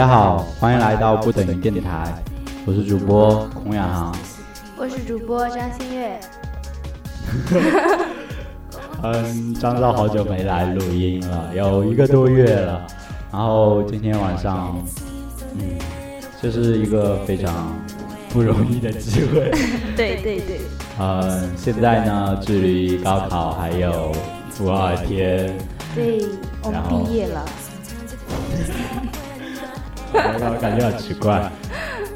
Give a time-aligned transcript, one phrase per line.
[0.00, 2.10] 大家好，欢迎来到不等于电台，
[2.64, 4.16] 我是主播孔雅航。
[4.78, 6.18] 我是主播张馨月。
[9.04, 12.80] 嗯，张少好久没来录音了，有一个多月了。
[13.30, 14.74] 然后今天晚上，
[15.58, 15.78] 嗯，
[16.40, 17.78] 这是一个非常
[18.30, 19.50] 不容易的机会。
[19.94, 20.60] 对 对对。
[20.98, 24.10] 嗯，现在呢，距离高考还有
[24.56, 25.54] 多少天？
[25.94, 26.24] 对，
[26.62, 27.44] 我们毕业了。
[30.12, 31.50] 我感觉很奇怪。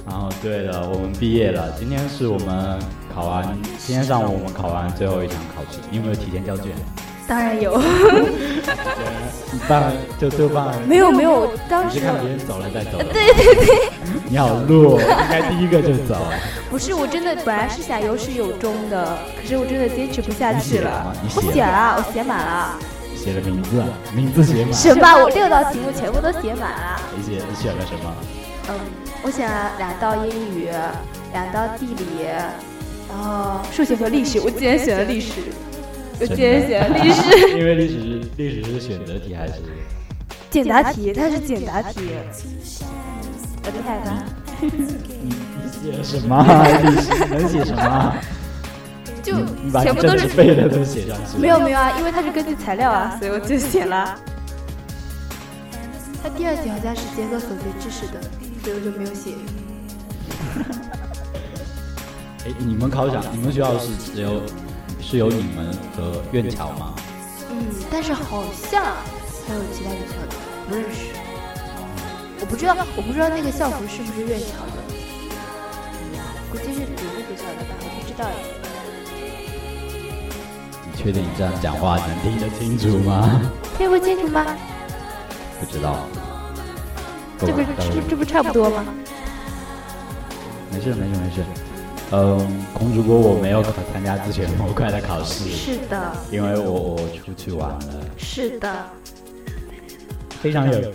[0.06, 1.72] 然后，对了，我们毕业了。
[1.78, 2.78] 今天是我们
[3.14, 3.42] 考完，
[3.78, 5.78] 今天上午我们考完最后一场考试。
[5.90, 6.66] 你有没有提前交卷？
[7.26, 7.80] 当然有。
[9.50, 10.74] 你办就就办。
[10.86, 12.98] 没有没有，当时看别人走了再走。
[12.98, 13.90] 对对对。
[14.28, 16.16] 你好弱，应该第一个就走。
[16.68, 21.16] 不是，我真的本来是想有始有终的，可是我真的坚持不下去了。
[21.34, 22.78] 我写了，我写满了。
[23.24, 23.82] 写了名字，
[24.14, 24.74] 名字写满。
[24.74, 25.16] 什么？
[25.22, 27.00] 我六道题目全部都写满了。
[27.16, 28.14] 你写你选了什么？
[28.68, 28.74] 嗯，
[29.22, 30.68] 我选了两道英语，
[31.32, 32.26] 两道地理，
[33.08, 34.38] 然后数学和历史。
[34.40, 35.32] 我竟然选了历史，
[36.20, 37.48] 我竟然选了历史。
[37.56, 39.54] 因为历史是历史是选择题还是？
[40.50, 42.10] 简答题，它是简答题。
[43.64, 44.22] 我厉害吧？
[44.60, 44.68] 你
[45.64, 46.44] 你写什么？
[46.84, 48.14] 历史能写什么？
[49.24, 49.32] 就
[49.82, 51.38] 全部都是背的都写上去。
[51.38, 54.14] 没有没有啊，因为它是根据材料啊，所以我就写了。
[56.22, 58.20] 它第二题好像是结合所学知识的，
[58.62, 59.30] 所以我就没有写。
[62.46, 64.42] 哎，你们考场，你们学校是只有
[65.00, 66.94] 是有你们和院桥吗？
[67.50, 67.56] 嗯，
[67.90, 68.84] 但是好像
[69.46, 70.36] 还有其他学校的，
[70.68, 70.98] 不认识。
[72.40, 74.82] 我不知道，我不知道那个校服是不是院桥的，
[76.50, 78.28] 估计是别的学校的吧，我不知道哎。
[81.04, 83.42] 确定你这样讲话能听得清楚吗？
[83.76, 84.56] 听不清楚吗？
[85.60, 86.06] 不知道。
[87.38, 88.82] 这不这这不差不多吗？
[90.72, 91.44] 没事没事没事。
[92.10, 95.44] 嗯，孔主播我没有考参加自选模块的考试。
[95.50, 96.12] 是的。
[96.30, 97.80] 因为我我出去玩了。
[98.16, 98.74] 是的。
[100.40, 100.90] 非常有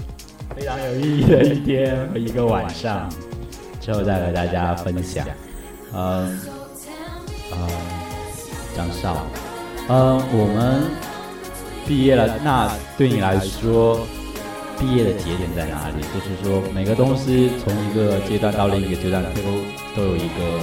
[0.56, 3.08] 非常有意义的一天和一个晚上，
[3.80, 5.24] 之后再和大家分享。
[5.94, 6.40] 嗯
[7.52, 7.70] 嗯，
[8.76, 9.28] 张少。
[9.92, 10.84] 嗯，我们
[11.88, 14.06] 毕业了，那对你来说，
[14.78, 16.06] 毕业的节点在哪里？
[16.14, 19.42] 就是说，每个东西从一个阶段到另一个阶段，都
[19.98, 20.62] 都有一个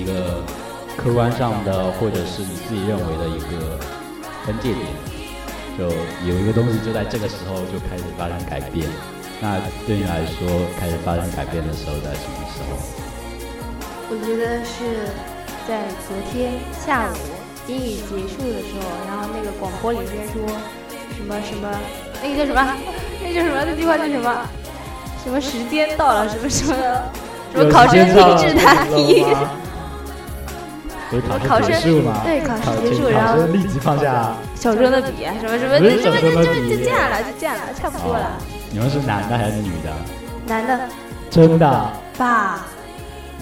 [0.00, 0.42] 一个
[0.96, 3.78] 客观上的，或者是你自己认为的一个
[4.46, 4.86] 分界点，
[5.76, 5.84] 就
[6.26, 8.88] 有一个东西就在这个时候就开始发生改变。
[9.42, 10.48] 那对你来说，
[10.80, 12.80] 开始发生改变的时候在什么时候？
[14.08, 15.12] 我觉得是
[15.68, 17.37] 在昨天下午。
[17.68, 20.42] 英语结束的时候，然后那个广播里面说
[21.14, 21.68] 什么什么，
[22.22, 22.60] 那个叫什么？
[23.22, 23.62] 那叫什么？
[23.64, 24.48] 那句话叫什么？
[25.22, 26.28] 什么时间到了？
[26.28, 26.74] 什么什么？
[27.52, 29.24] 什么考生停止答题？
[31.46, 31.80] 考生
[32.24, 38.38] 对考试结束，然后立即放下手中的笔，什么什么，就就就就这样了，就这样了，差不多了。
[38.70, 39.90] 你们是男的还是女的？
[40.46, 40.80] 男的。
[41.30, 41.90] 真的？
[42.16, 42.66] 爸。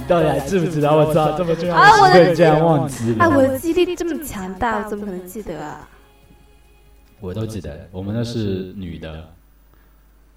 [0.09, 0.91] 到底还记不记得？
[0.91, 3.25] 我操，这么重要的事情竟然忘记了！
[3.25, 5.89] 哎，我的记忆力这么强大，我怎么可能记得啊？
[7.21, 9.29] 我都记得，我们那是女的，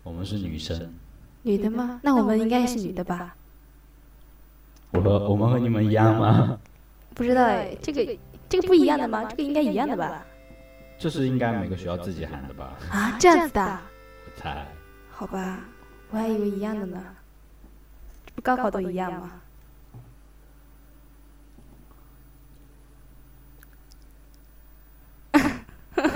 [0.04, 0.92] 我们是女生。
[1.44, 2.00] 女的吗？
[2.04, 3.36] 那我们应该也是女的吧？
[4.92, 6.58] 我和我们和你们一样吗？
[7.14, 9.24] 不知道哎，这个这个不一样的吗？
[9.26, 10.26] 这个应该一样的吧？
[10.98, 12.78] 这是应该每个学校自己喊的吧？
[12.92, 13.62] 啊，这样子的？
[13.62, 14.66] 我猜。
[15.12, 15.60] 好吧，
[16.12, 17.02] 我还以为一样的呢。
[18.26, 19.32] 这不高考都一样吗？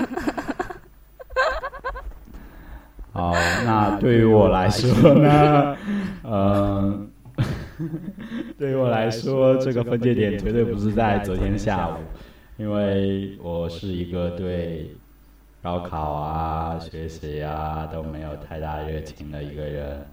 [3.12, 3.32] 好，
[3.64, 5.76] 那对于我来说呢，
[6.24, 7.08] 嗯，
[8.58, 11.94] 对于我来说，这个分界点绝对不是在昨天下午，
[12.56, 14.90] 因为我是一个对
[15.62, 20.06] 高考啊、学习啊都没有太大热情的一个人。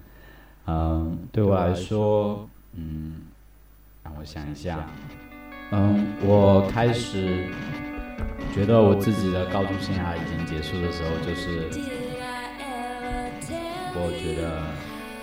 [0.66, 3.22] 嗯，对我来说，嗯，
[4.04, 4.86] 让我想一下，
[5.72, 7.46] 嗯，我开始
[8.54, 11.68] 觉得我自己的高中生涯已经结束的时候，就是。
[13.94, 14.48] 我觉得，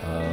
[0.06, 0.30] 呃，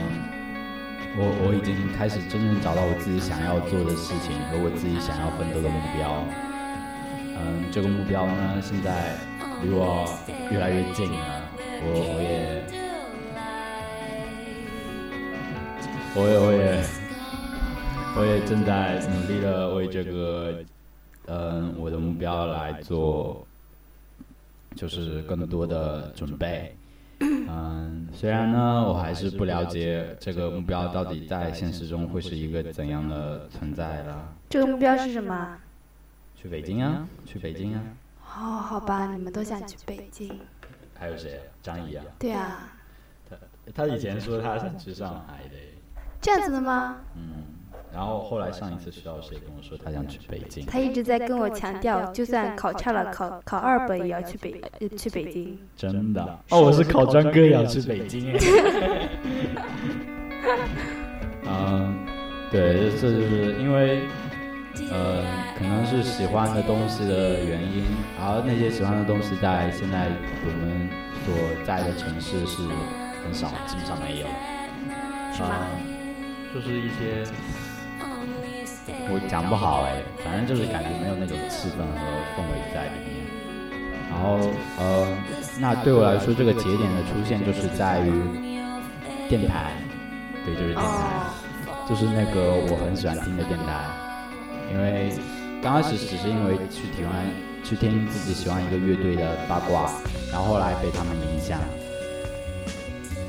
[1.16, 6.22] 我我已经开始真正找到我自己想要做的事情和我自己想要奋斗的目标。
[7.38, 9.16] 嗯，这个目标呢，现在
[9.64, 10.04] 离我
[10.52, 11.48] 越来越近了。
[11.80, 12.60] 我我也，
[16.14, 16.84] 我也我也
[18.16, 20.62] 我也正在努力的为这个，
[21.26, 23.46] 嗯，我的目标来做，
[24.75, 26.76] 就是更多的准备。
[27.20, 34.34] 嗯，虽然呢，我还是不了解这个目标到底在现实中会是一个怎样的存在了。
[34.50, 35.56] 这个目标是什么？
[36.34, 37.82] 去北京啊，去北京啊。
[38.37, 40.38] 哦，好吧，你们都想去北京。
[40.94, 41.40] 还有谁？
[41.62, 42.05] 张怡啊。
[42.19, 42.72] 对啊。
[43.29, 43.37] 他
[43.75, 45.56] 他以前说他想去上海的。
[46.20, 46.99] 这样子的吗？
[47.17, 47.56] 嗯。
[47.96, 50.66] 然后后来上一次徐老师也跟我说他想去北京？
[50.66, 54.60] 他一直在跟我强调，就算考差了，考考二本也要去北
[54.98, 55.58] 去北京。
[55.75, 56.22] 真的？
[56.50, 58.37] 哦，我是考专科也要去北京。
[61.46, 61.96] 嗯，
[62.52, 64.02] 对，这就是因为，
[64.93, 65.25] 呃，
[65.56, 67.82] 可能是喜欢的东西的原因，
[68.20, 70.10] 而那些喜欢的东西在现在
[70.44, 70.87] 我们
[71.25, 71.34] 所
[71.64, 72.60] 在的城市是
[73.25, 74.26] 很少，基本上没有。
[75.32, 75.48] 是吗？
[76.52, 77.25] 就是一些。
[78.88, 82.00] 我讲不好哎，反正就是感觉没有那种气氛和
[82.34, 83.26] 氛围在里面。
[84.08, 84.38] 然后
[84.78, 85.06] 呃，
[85.58, 88.12] 那对我来说，这个节点的出现就是在于
[89.28, 89.72] 电台，
[90.44, 91.26] 对，就是电台，
[91.88, 93.84] 就是那个我很喜欢听的电台。
[94.72, 95.12] 因为
[95.62, 97.26] 刚开始只是因为去喜欢
[97.64, 99.90] 去听自己喜欢一个乐队的八卦，
[100.30, 101.58] 然后后来被他们影响。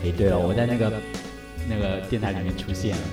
[0.04, 0.94] 哎，对了，我在那个
[1.68, 3.04] 那个电台里面出现了。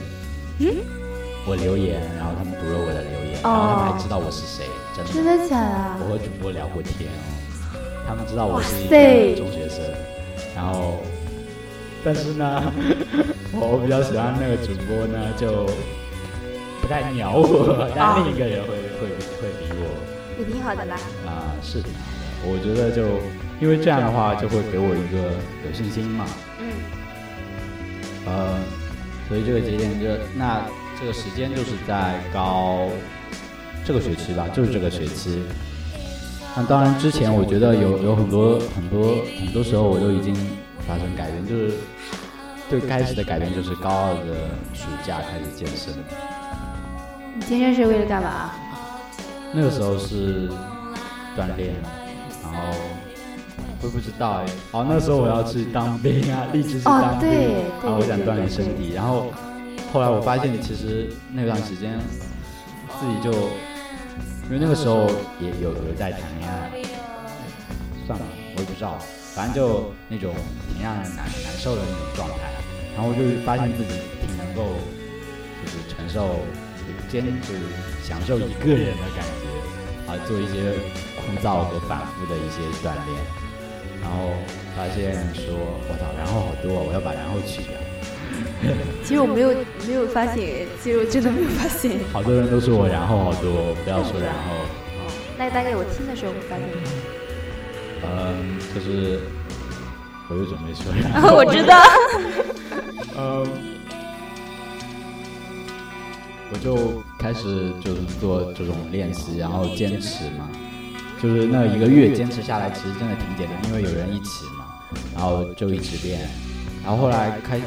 [0.60, 1.03] 嗯。
[1.46, 4.64] 我留言，然后他们读了我的留言，然后他们还知道我是谁，
[4.96, 5.12] 真的。
[5.12, 5.60] 真的假
[6.00, 6.00] 的？
[6.00, 7.76] 我和主播聊过天哦，
[8.08, 9.84] 他们知道我是一个中学生，
[10.56, 11.04] 然后，
[12.02, 12.72] 但是呢，
[13.52, 15.68] 我比较喜欢那个主播呢，就
[16.80, 19.92] 不太鸟我，但另一个人会会会理我。
[20.40, 20.96] 也挺好的啦。
[21.28, 22.48] 啊，是挺好的。
[22.48, 23.20] 我觉得就
[23.60, 25.28] 因为这样的话，就会给我一个
[25.68, 26.24] 有信心嘛。
[26.58, 26.72] 嗯。
[28.24, 28.56] 呃，
[29.28, 30.64] 所以这个节点就那。
[31.00, 32.88] 这个时间就是在高
[33.84, 35.42] 这个学期吧，就是这个学期。
[36.56, 40.34] 那当然，之前我觉得有有很多很多很多时候我都已经
[40.86, 41.74] 发生改变，就是
[42.70, 45.92] 最开始的改变就是高二的暑假开始健身。
[47.34, 48.52] 你健身是为了干嘛？
[49.52, 50.48] 那个时候是
[51.36, 51.74] 锻炼，
[52.42, 52.72] 然后
[53.82, 54.46] 会不知道哎。
[54.70, 57.28] 哦，那时候我要去当兵啊，立志去当兵，
[57.82, 59.26] 然后我想锻炼身体，然后。
[59.94, 61.96] 后来我发现，其实那段时间
[62.98, 63.30] 自己就，
[64.50, 65.06] 因为那个时候
[65.38, 66.68] 也有有在谈恋爱，
[68.04, 68.26] 算了，
[68.56, 68.98] 我也不知道，
[69.36, 70.34] 反正就那种
[70.66, 72.50] 挺让人难难受的那种状态。
[72.96, 74.74] 然后我就发现自己挺能够，
[75.62, 76.42] 就是承受
[77.06, 77.54] 坚持
[78.02, 79.46] 享受一个人的感觉，
[80.10, 80.74] 啊，做一些
[81.22, 83.14] 枯燥和反复的一些锻炼。
[84.02, 84.34] 然后
[84.74, 87.78] 发现说，我操，然后好多，我要把然后去掉。
[89.04, 89.54] 其实我没有
[89.86, 91.98] 没有发现，其实我真的没有发现。
[92.12, 94.54] 好多人都说我然后好多，不要说然后。
[95.36, 96.64] 那大概我听的时候会发现。
[98.06, 99.20] 嗯，就是
[100.28, 101.34] 我又准备说然后。
[101.36, 101.82] 我知道。
[103.18, 103.46] 嗯，
[106.52, 110.48] 我就开始就是做这种练习，然后坚持嘛。
[111.22, 114.66] 就是那一个月坚持下来，其实真的挺简单，因为有人一起嘛，
[115.14, 116.20] 然后就一直练，
[116.82, 117.60] 然后后来开。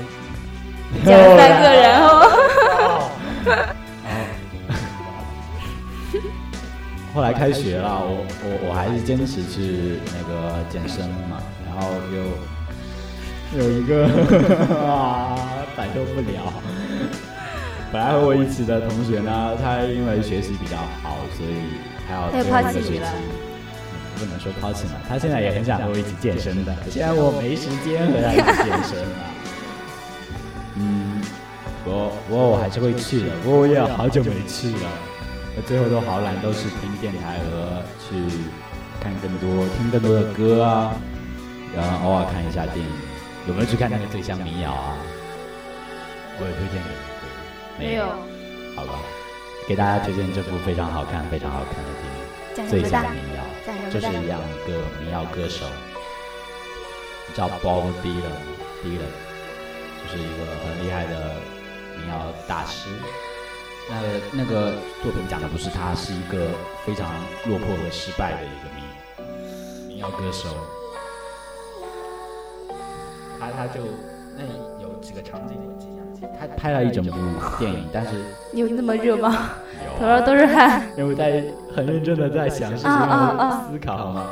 [1.05, 2.05] 讲三个人哦。
[7.13, 12.17] 后来开学了，我我我还是坚持去那个健身嘛，然后又
[13.59, 14.05] 有一个
[14.85, 15.35] 啊
[15.75, 16.53] 摆脱不了。
[17.91, 21.55] 本来和我一起的同学呢，他因为学习比较好，所以
[22.07, 23.01] 还要最后一个学期。
[24.19, 29.36] 不能说抛弃嘛，他现在也很想和我一起健身的， 现在我没时间和他一起健身了。
[31.87, 34.89] 嗯，我我我还是会去的，不过我也好久没去了。
[35.55, 38.19] 我最后都好懒，都是听电台和去
[38.99, 40.93] 看更多、听更多的歌啊，
[41.75, 42.91] 然后偶尔看一下电影。
[43.47, 44.97] 有没有去看那个《醉乡民谣》啊？
[46.39, 46.89] 我有推荐给
[47.79, 47.85] 你。
[47.85, 48.05] 没有。
[48.75, 48.99] 好吧，
[49.67, 51.89] 给大家推荐这部非常好看、非常好看的
[52.53, 53.41] 电影《醉乡民谣》，
[53.91, 55.65] 就是一样一个民谣歌手，
[57.33, 59.15] 叫 Bob Dylan，Dylan。
[60.09, 61.33] 是一个很厉害的
[62.07, 62.89] 民谣大师。
[63.89, 63.95] 那
[64.31, 64.71] 那个
[65.03, 66.47] 作品讲的不是他，是一个
[66.85, 67.09] 非常
[67.47, 70.47] 落魄和失败的一个民民谣歌手。
[73.39, 73.81] 他他就
[74.37, 74.43] 那
[74.81, 75.57] 有几个场景，
[76.39, 77.11] 他拍了一整部
[77.59, 78.23] 电影，但是
[78.53, 79.49] 有那么热吗？
[79.99, 80.83] 头上都是汗。
[80.97, 81.43] 因为在
[81.75, 84.27] 很认真的在想事情思考，好吗？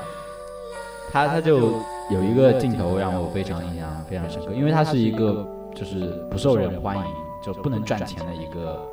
[1.11, 5.45] 他他就有一个镜头让我非常印象非常深刻，因为他是一个。
[5.75, 7.03] 就是不受人欢迎，
[7.45, 8.83] 就不能赚钱的一个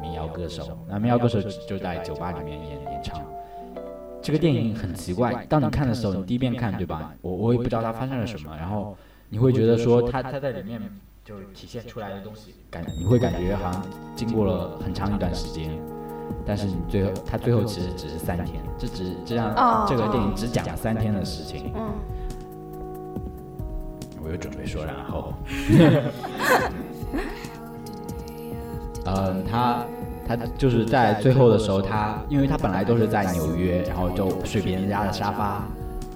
[0.00, 0.76] 民谣歌手。
[0.86, 3.18] 那民谣歌手就在酒吧里面演演唱。
[4.20, 7.12] 这个电影很奇怪，当你看的时候，你第一遍看对吧？
[7.22, 8.54] 我我也不知道它发生了什么。
[8.56, 8.94] 然后
[9.30, 10.80] 你会觉得说他他在里面
[11.24, 13.82] 就是体现出来的东西，感你会感觉好像
[14.14, 15.70] 经过了很长一段时间，
[16.44, 21.72] 但是你最后他最后其实只是三天，这只这样、哦这个电影只讲了三天的事情。
[21.74, 21.92] 嗯，
[24.22, 25.32] 我又准备说然后，
[29.06, 29.84] 嗯，他
[30.26, 35.64] 他就是在最后的时候，他因为他本来都是在纽约，然后就睡别人家的沙发，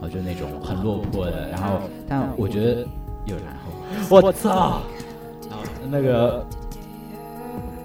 [0.00, 2.86] 然后就那种很落魄的，然后但我觉得
[3.24, 4.82] 有然后，我操，
[5.50, 6.46] 然后那个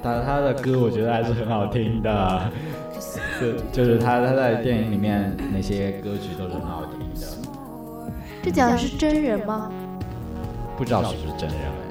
[0.03, 2.51] 他他的歌我觉得还是很好听的，
[3.39, 7.27] 就就是他他在电影里面那些歌曲都是很好听的。
[8.43, 9.71] 这讲的是真人吗？
[10.77, 11.57] 不知道是不是真人，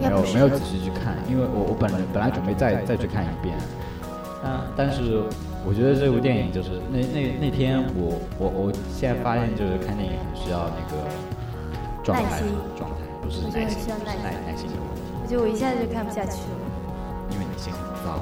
[0.00, 3.56] 没有没有仔细去看，因为我我本人本来准备再再去看一遍，
[4.42, 5.22] 但但是
[5.64, 11.04] 我觉得这部电影就是那那那天我我我现在发现就是看电影很需要那个
[12.02, 12.40] 状态
[12.76, 16.58] 状态，不是耐心，需要不是耐耐耐心的问题，我觉得我一下子就看不下去了。
[17.30, 18.18] 因为你心很躁，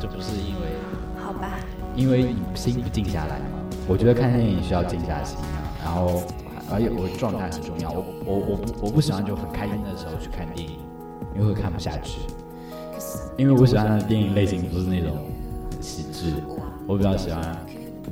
[0.00, 0.78] 这不是因为
[1.20, 1.58] 好吧，
[1.94, 3.58] 因为你心不静下来嘛。
[3.86, 6.22] 我觉得看电影需要静下心啊，然后
[6.72, 7.90] 而且我状态很重要。
[7.90, 10.78] 我我我不我不喜欢就很开心的时候去看电影，
[11.36, 12.20] 因为会看不下去。
[13.36, 15.14] 因为我喜欢的电影类型不是那种
[15.70, 16.34] 很喜剧，
[16.86, 17.56] 我比较喜欢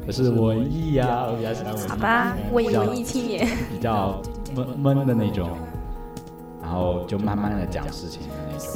[0.04, 1.88] 不是文艺啊，我比较喜欢文艺。
[1.88, 3.46] 好吧，文比较文艺青年。
[3.70, 4.20] 比较
[4.54, 5.48] 闷闷的那种，
[6.60, 8.68] 然后就慢慢的讲事情的那种。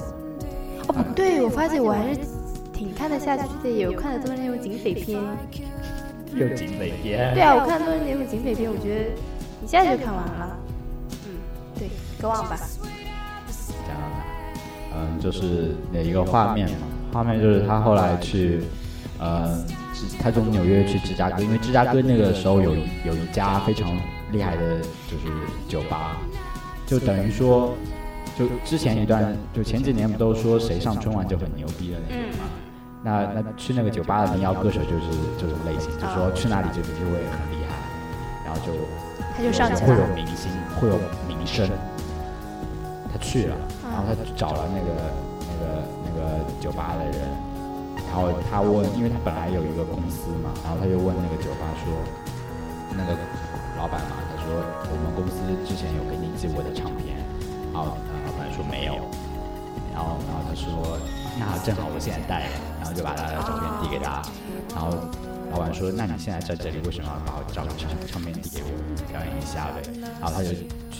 [0.88, 2.20] 哦，不对，我发现我还是
[2.72, 5.20] 挺看得下去的，有看的都是那种警匪片。
[6.34, 7.34] 又警匪片。
[7.34, 9.10] 对啊，我看的都是那种警匪片，我觉得
[9.62, 10.56] 一下就看完了。
[11.26, 11.36] 嗯，
[11.78, 12.58] 对，歌忘吧。
[14.94, 18.62] 嗯，就是哪一个画面嘛，画面就是他后来去，
[19.18, 19.64] 呃，
[19.94, 23.90] 芝他从纽约去芝加哥，因为芝加哥那个时候有有一家非常
[24.32, 24.78] 厉害的，
[25.08, 25.28] 就是
[25.68, 26.16] 酒吧，
[26.86, 27.74] 就等于说，
[28.38, 32.44] 就之前一段，就前几年不都说谁上春晚就很牛逼的那种嘛。
[33.04, 37.76] 那那去那个酒吧的民谣歌手就是这种类型，就说去那里就就会很厉害，
[38.44, 38.72] 然后就
[39.36, 40.00] 他就上去会有。
[40.16, 41.68] 明星，会有名声。
[43.10, 44.94] 他去了，然然后他就找了那个
[45.42, 47.18] 那个那个酒吧的人，
[48.06, 51.90] 然后他问，因为他本来有一个公司嘛，然后他就问那个酒吧说，
[52.94, 53.18] 那个
[53.76, 57.18] 老板嘛，他说我们公司之前有给你寄过的唱片，
[57.74, 58.94] 然后老板说没有，
[59.90, 60.94] 然后然后他说
[61.34, 62.46] 那正好我现在带，
[62.78, 64.22] 然后就把他的照片递给他，
[64.70, 64.94] 然后
[65.50, 68.68] 老板说那你现在在这里为什么要把我照唱唱片递给我
[69.10, 69.82] 表演一下呗？
[70.20, 70.50] 然后他就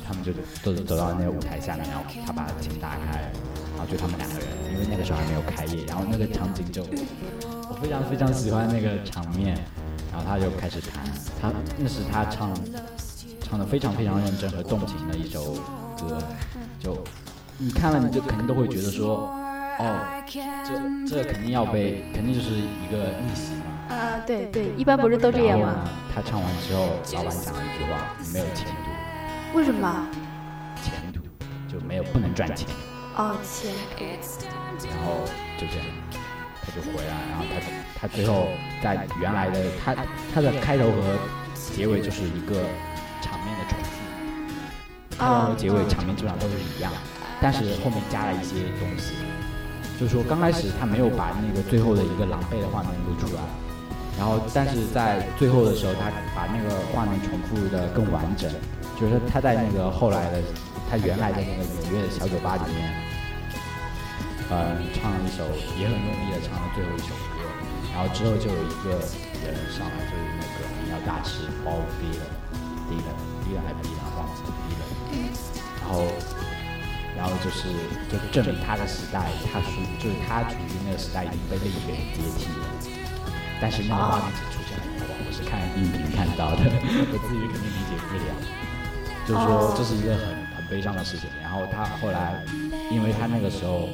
[0.06, 0.32] 他们就
[0.64, 3.30] 都走到那个舞台下面，然后他把琴打开，
[3.76, 9.54] 然后就他们两个人，因为那个时候还没有开业，然后那个场景就我非常非常喜欢那个场面，
[10.10, 11.04] 然后他就开始弹，
[11.40, 12.50] 他那是他唱
[13.42, 15.54] 唱的非常非常认真和动情的一首
[15.96, 16.18] 歌，
[16.80, 16.96] 就
[17.58, 19.30] 你看了你就肯定都会觉得说，
[19.78, 23.94] 哦，这这肯定要被，肯定就是一个逆袭嘛。
[23.94, 25.88] 啊，对对，一般不是都这样吗？
[26.14, 30.06] 他唱完之后，老板讲了一句话：“你没有前途，为什么？
[30.82, 31.20] 前途
[31.72, 32.68] 就没有不能赚钱。
[33.16, 34.04] 哦，前途。”
[34.86, 35.24] 然后
[35.56, 35.86] 就这样，
[36.62, 37.60] 他就回来，然后他
[38.00, 38.48] 他最后
[38.82, 39.94] 在原来的他
[40.34, 41.18] 他的开头和
[41.54, 42.62] 结尾就是一个
[43.22, 43.90] 场面的重复，
[45.16, 46.92] 开头和结尾场面基本上都是一样，
[47.40, 49.14] 但是后面加了一些东西，
[49.98, 53.42] 就是说刚开始他没有把那个最后的一个狼狈的画面录出来。
[54.18, 58.50] 然后，但是在最后的时候，他把那个画面重复的更完整，
[58.98, 60.42] 就是他在那个后来的
[60.90, 62.82] 他原来的那个纽约的小酒吧里面，
[64.50, 65.46] 呃，唱了一首
[65.78, 67.46] 也很用力的唱了最后一首歌，
[67.94, 68.98] 然后之后就有一个
[69.46, 74.82] 人上来，就是那个民谣大师 Bob Dylan，Dylan，Dylan 还是 Dylan 忘记了 Dylan，
[75.78, 76.02] 然后，
[77.18, 77.66] 然后就是
[78.08, 82.64] 就证明他的时代，他属就是他处于那个时代已经被另一个人接替了。
[83.60, 84.84] 但是那个画面只出现了，
[85.26, 86.62] 我是看音频看到的，
[87.10, 88.30] 我自己肯定理解不了。
[89.26, 91.28] 就是说这是一个很很悲伤的事情。
[91.42, 92.44] 然后他后来，
[92.92, 93.88] 因为他那个时候，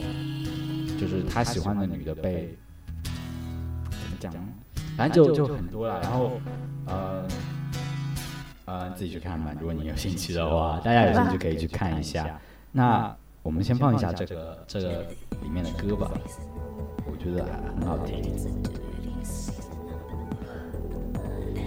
[1.01, 2.55] 就是他喜欢的女的被
[3.03, 4.41] 怎么讲呢？
[4.99, 5.99] 反正就就很多了。
[6.03, 6.39] 然后
[6.85, 7.27] 呃
[8.67, 12.39] 呃自己去看吧，如果你有兴趣的话，大家有兴趣可以去看一下。
[12.77, 15.07] 那我们先放一下这个这个
[15.43, 16.11] 里面的歌吧，
[17.07, 17.45] 我觉得
[17.79, 18.21] 很好听。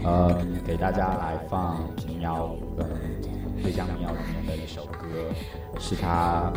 [0.04, 2.88] 呃，给大家来放民谣，嗯，
[3.64, 5.08] 浙江民谣里面的一首歌，
[5.80, 6.52] 是他，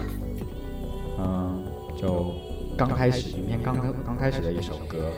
[1.17, 1.65] 嗯，
[1.97, 2.33] 就
[2.77, 5.13] 刚开始影片刚刚刚开始的一首歌，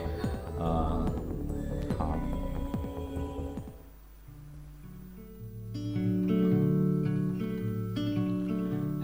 [0.59, 1.11] 呃，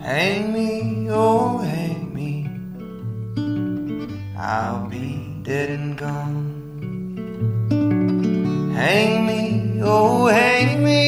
[0.10, 2.50] Hang me, oh, hang me.
[4.36, 6.50] I'll be dead and gone.
[8.76, 11.04] Hang me, oh, hang me.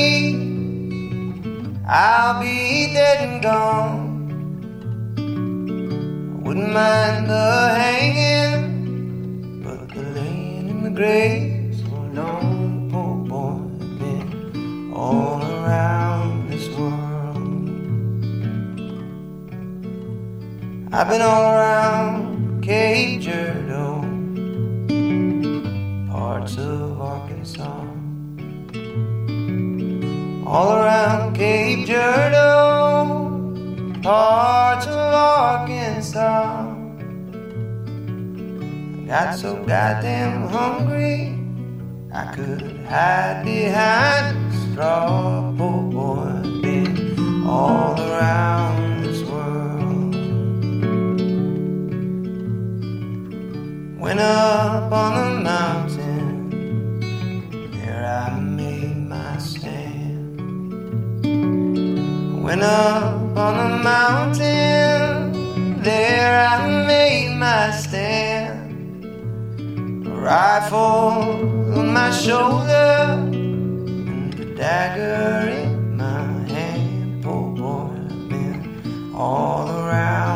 [1.87, 4.21] I'll be dead and gone.
[5.17, 13.57] I wouldn't mind the hanging, but the laying in the grave so long, poor boy,
[13.97, 16.00] been all around
[20.93, 24.03] I've been all around Cape Girardeau,
[24.89, 27.85] oh, parts of Arkansas,
[30.45, 36.75] all around Cape Girardeau, oh, parts of Arkansas.
[38.97, 41.39] I got so goddamn hungry,
[42.13, 45.53] I could hide behind a straw.
[45.57, 48.80] Poor boy, been all around
[54.11, 56.99] Went up on the mountain,
[57.71, 60.35] there I made my stand.
[62.43, 65.31] Went up on the mountain,
[65.81, 68.75] there I made my stand.
[70.05, 77.23] A rifle on my shoulder, and a dagger in my hand.
[77.23, 78.59] Poor boy, I've been
[79.15, 80.30] all around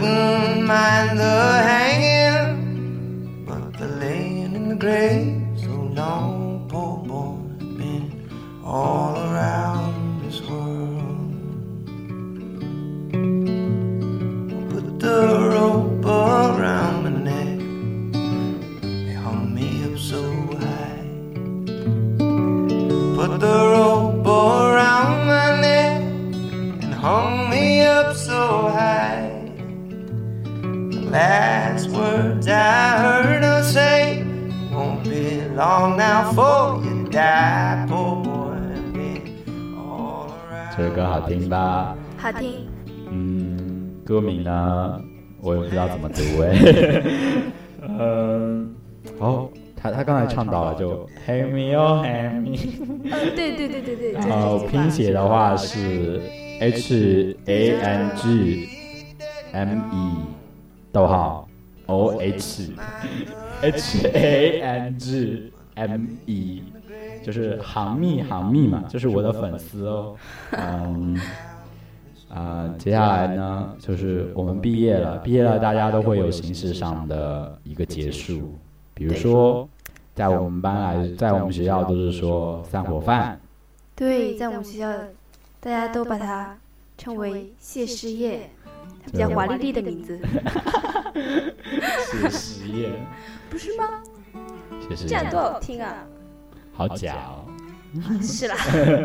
[0.00, 1.38] wouldn't mind the
[1.70, 7.34] hanging, but the laying in the grave so long, poor boy,
[7.76, 8.28] been
[8.64, 11.32] all around this world.
[14.70, 15.20] Put the
[15.52, 17.58] rope around my neck,
[19.06, 20.22] they hung me up so
[20.62, 21.02] high.
[23.16, 23.77] Put the
[31.18, 34.22] last words I heard her say
[34.72, 38.54] won't be long now for you die, poor boy.
[38.92, 40.30] Been all
[40.76, 41.96] 这首歌好听吧？
[42.16, 42.68] 好听，
[43.10, 45.00] 嗯，歌名呢，
[45.40, 47.02] 我也不知道怎么读哎。
[47.82, 48.72] 嗯，
[49.18, 56.20] 哦，他他刚才唱到了，就 Hang me oh hang me，嗯，对对对对对，然后拼写的话是
[56.60, 58.68] H A N G
[59.52, 60.16] M E
[60.92, 61.48] 逗号。
[61.86, 62.70] O H
[63.62, 66.62] H A N G M E，
[67.24, 70.14] 就是航密航密嘛，就是我的粉丝哦。
[70.52, 71.18] 嗯，
[72.28, 78.54] 啊、接下来呢，就是我们毕业了，毕业了，大家都会有形式上的一个结束，
[78.92, 79.66] 比如说，
[80.14, 83.40] 在我们班来，在我们学校都是说散伙饭。
[83.96, 84.92] 对，在我们学校，
[85.58, 86.58] 大家都把它
[86.98, 88.57] 称为谢师宴，它
[89.10, 90.18] 比较华丽丽的名字，
[92.12, 92.92] 谢师宴，
[93.50, 93.84] 不是吗？
[94.88, 96.06] 谢师宴，这样多好听啊！
[96.72, 97.44] 好假哦！
[98.22, 98.56] 是啦，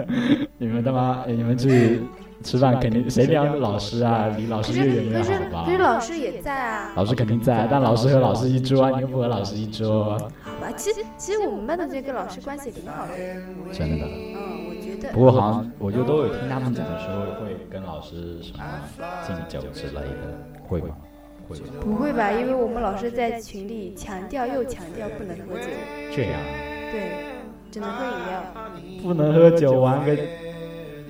[0.60, 2.02] 你们他妈，你们去
[2.44, 4.28] 吃饭肯定谁聊老师啊？
[4.38, 5.78] 离老师越远越可是好吧可是？
[5.78, 10.72] 老师也在啊，老师肯定在，但老师和老师一桌啊，你又不和老师一桌，好吧？
[10.76, 13.14] 其实其实我们班的这个老师关系挺好的，
[13.72, 14.06] 真的。
[14.06, 14.73] 嗯，
[15.14, 18.64] 不过好像我就都有听他们讲的时候会跟老师什么
[19.26, 20.96] 敬酒之类的，会吗？
[21.48, 21.66] 会吗？
[21.82, 22.32] 不会吧？
[22.32, 25.68] 因为我们老师在群里强调又强调不能喝酒，
[26.16, 26.40] 这样
[26.92, 27.26] 对，
[27.72, 28.44] 只能喝饮料。
[29.04, 30.16] 不能喝酒，玩个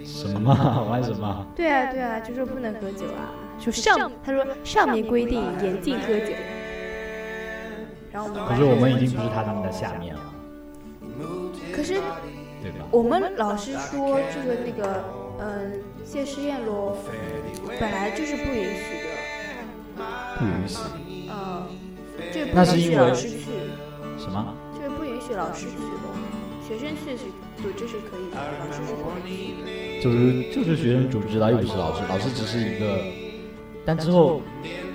[0.04, 0.82] 什么嘛？
[0.90, 1.46] 玩什么？
[1.56, 6.34] 对啊对啊，就说不能喝酒啊，就上他说上面规定严禁喝酒，
[8.12, 10.22] 然后我们可是我们已经不是他们的下面了，
[11.72, 12.02] 可是
[12.64, 12.88] 对吧？
[12.92, 15.04] 我们老师说就是那个
[15.40, 16.98] 嗯谢师宴咯，
[17.80, 20.00] 本来就是不允许的，
[20.40, 20.78] 不允许
[21.30, 21.68] 嗯，
[22.32, 23.38] 这不那是因为允许老师去，
[24.18, 24.56] 什么？
[24.80, 26.16] 这不允许老师去咯，
[26.66, 27.26] 学生去是
[27.62, 30.02] 组织是可以的，老师是不允许的。
[30.02, 30.18] 就是
[30.56, 32.98] 就是学生组织的，又不是老师，老师只是一个。
[33.86, 34.42] 但之后，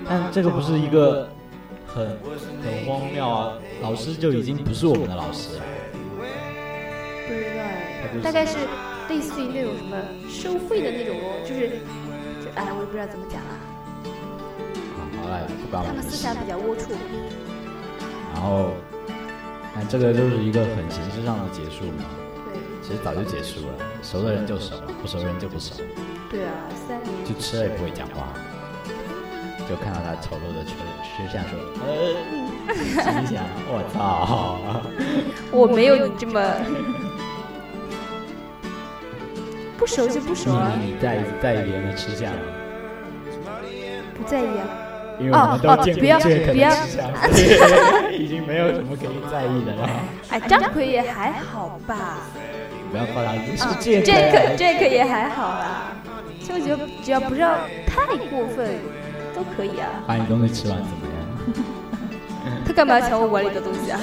[0.07, 1.29] 但这个不是一个
[1.85, 3.53] 很很荒谬啊！
[3.83, 5.61] 老师就已经不是我们的老师了。
[7.29, 7.61] 不知道
[8.01, 8.57] 他就是哎，大概是
[9.07, 9.95] 类似于那种什么
[10.27, 11.69] 收费的那种哦，就是
[12.41, 13.53] 就哎，我也不知道怎么讲啊，
[14.97, 16.01] 好，好了，不管我他们。
[16.01, 16.97] 思想比较龌龊。
[18.33, 18.71] 然后
[19.75, 22.05] 那这个就是一个很形式上的结束嘛，
[22.51, 25.75] 对其实早就结束了，熟的人就熟，不熟的人就不熟，
[26.29, 26.51] 对啊，
[26.87, 28.33] 三年就吃了也不会讲话，
[29.67, 32.15] 就看到他丑陋的吃吃相说，呃，
[32.75, 34.57] 心想我操，
[35.51, 36.41] 我没有你这么
[39.77, 42.39] 不熟就不熟啊，你在在意别人的吃相吗？
[44.15, 44.67] 不在意啊。
[45.19, 47.11] 因为我们都见过这个不要吃相，
[48.13, 49.89] 已经没有什么可以在意的了。
[50.29, 52.19] 哎，张奎也还好吧，
[52.89, 55.91] 不要夸张，是啊这这个这个也还好啦。
[56.41, 57.51] 就我觉得只要不要
[57.85, 58.69] 太过分，
[59.35, 59.89] 都可以啊。
[60.07, 61.63] 把你东西吃完怎么样？
[62.65, 63.99] 他干嘛要抢我碗里的东西啊？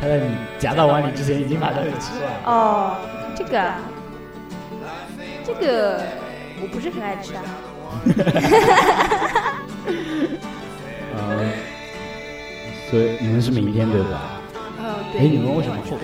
[0.00, 2.38] 他在你夹到碗里之前已经把东西吃完了。
[2.44, 2.96] 哦，
[3.34, 3.80] 这个啊，
[5.44, 6.00] 这个
[6.62, 7.42] 我不是很爱吃啊。
[11.16, 11.20] 呃，
[12.90, 14.40] 所以你们是明天对吧？
[14.78, 15.96] 嗯，哎，你们为什么后？
[15.96, 16.00] 啊，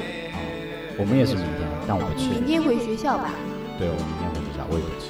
[0.98, 2.31] 我们也是明天，但我不去。
[2.31, 3.31] 明天回学校吧。
[3.79, 5.07] 对，我明天回学校，我也不去。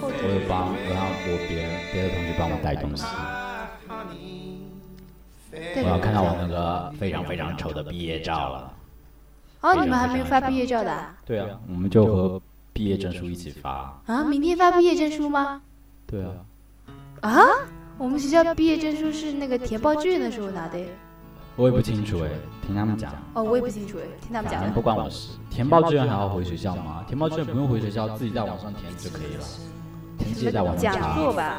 [0.00, 1.10] 后我会帮，我让我
[1.48, 3.06] 别人别的同学帮我带东西。
[5.74, 8.72] 对我要看到我那个非常非常丑的毕业照了。
[9.60, 11.14] 哦，你们还没有发毕业照的啊？
[11.26, 12.40] 对啊，我们就和
[12.72, 14.00] 毕业证书一起发。
[14.06, 15.60] 啊，明天发毕业证书吗？
[16.06, 16.32] 对啊，
[17.22, 17.40] 啊，
[17.98, 20.78] 我们学校毕业证书是那个填报志愿的时候拿的。
[21.56, 22.30] 我也不清楚哎，
[22.64, 23.12] 听他们讲。
[23.34, 24.80] 哦，我也不清楚哎，听他们讲的反正不。
[24.80, 25.36] 关我事。
[25.50, 27.04] 填报志愿还要回学校吗？
[27.08, 29.44] 填报志愿不用回学校，自己在网上填就可以了。
[30.18, 31.16] 填自己在网上讲。
[31.16, 31.56] 座吧，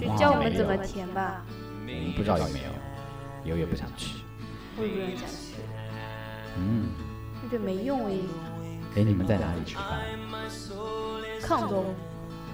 [0.00, 1.42] 就教我们怎么填吧。
[1.86, 2.70] 我们不知道有没有，
[3.44, 4.16] 有也不想去。
[4.76, 5.54] 我也不用讲去，
[6.58, 6.88] 嗯，
[7.42, 8.18] 我觉得没用诶。
[8.96, 10.00] 哎，你们在哪里吃饭？
[11.42, 11.84] 抗东。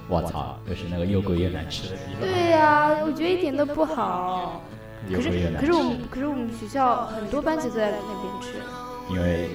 [0.09, 2.21] 我操，又是那个又贵又难吃的地方。
[2.21, 4.61] 对呀、我觉得一点都不好。
[5.09, 5.79] 又可是贵又难吃可是。
[5.79, 8.59] 我们可是我们学校很多班级都在那边吃。
[9.09, 9.49] 因为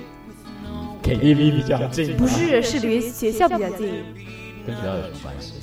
[1.04, 2.16] 离 KTV 比较近。
[2.18, 4.04] 不，是，是离学校比较近，
[4.66, 5.54] 跟学校有什么关系？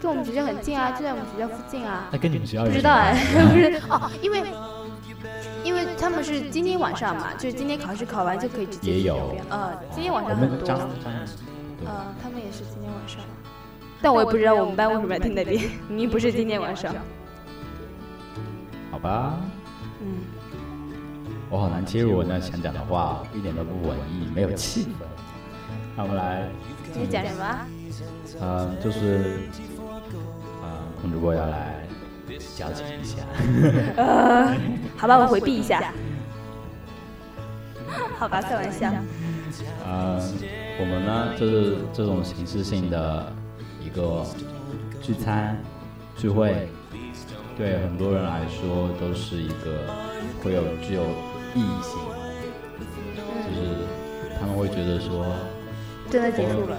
[0.00, 2.08] 跟我们学校很近啊，就在我们学校附近啊。
[2.12, 3.14] 那跟你们学校不有什么知道哎，
[3.48, 4.42] 不是哦，因为
[5.64, 10.56] 因为他们是今天晚上嘛，就是今天考试考完就可以直接也有呃，今天晚我上很多。
[10.58, 10.88] 们张张，
[11.86, 13.20] 呃，他们也是今天晚上。
[14.00, 16.92] 但我也不知道我们班为什么要听那边，明明不是今天晚上。
[18.90, 19.38] 好吧，
[20.00, 20.24] 嗯，
[21.48, 25.06] 我好难切入我那想讲的话，一点都不文艺，没有气氛。
[25.96, 26.48] 那我们来，
[26.94, 27.66] 你在讲什么啊？
[28.40, 29.48] 嗯，就是，
[30.62, 31.81] 嗯，孔主播要来
[32.56, 33.18] 交集一下。
[33.96, 34.54] 呃，
[34.96, 35.82] 好吧，我回避一下。
[38.18, 38.90] 好吧，开玩笑。
[39.84, 40.18] 呃，
[40.80, 43.30] 我们呢，就是这种形式性的
[43.84, 44.24] 一个
[45.02, 45.58] 聚餐
[46.16, 46.68] 聚会，
[47.56, 49.86] 对很多人来说都是一个
[50.42, 51.02] 会有具有
[51.54, 51.98] 意义性，
[53.44, 53.58] 就是
[54.40, 55.26] 他们会觉得说，
[56.08, 56.76] 真的结束了。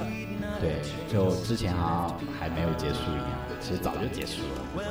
[0.60, 0.82] 对，
[1.12, 3.26] 就之前好像还没有结束一样，
[3.64, 4.84] 其实早就结束了，